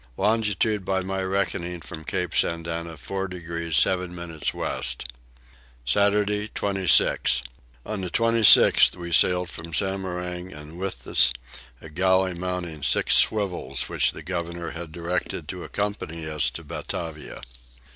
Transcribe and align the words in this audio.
Longitude 0.17 0.83
by 0.83 1.01
my 1.01 1.21
reckoning 1.21 1.79
from 1.79 2.03
Cape 2.05 2.33
Sandana 2.33 2.97
4 2.97 3.27
degrees 3.27 3.77
7 3.77 4.15
minutes 4.15 4.51
west. 4.51 5.07
Saturday 5.85 6.47
26. 6.55 7.43
On 7.85 8.01
the 8.01 8.09
26th 8.09 8.95
we 8.95 9.11
sailed 9.11 9.51
from 9.51 9.71
Samarang 9.71 10.51
and 10.51 10.79
with 10.79 11.05
us 11.05 11.31
a 11.81 11.89
galley 11.89 12.33
mounting 12.33 12.81
six 12.81 13.13
swivels 13.15 13.89
which 13.89 14.11
the 14.11 14.23
governor 14.23 14.71
had 14.71 14.91
directed 14.91 15.47
to 15.49 15.63
accompany 15.63 16.27
us 16.27 16.49
to 16.49 16.63
Batavia. 16.63 17.43